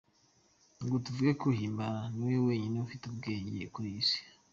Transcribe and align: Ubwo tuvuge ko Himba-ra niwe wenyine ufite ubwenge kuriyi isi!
Ubwo 0.81 0.95
tuvuge 1.05 1.31
ko 1.41 1.47
Himba-ra 1.57 2.01
niwe 2.15 2.37
wenyine 2.47 2.77
ufite 2.85 3.03
ubwenge 3.07 3.63
kuriyi 3.73 3.99
isi! 4.03 4.19